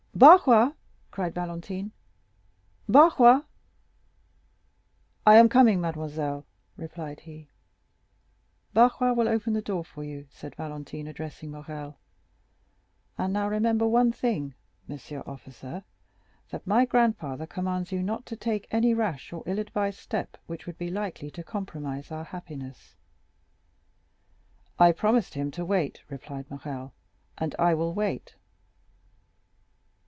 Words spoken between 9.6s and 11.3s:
door for you," said Valentine,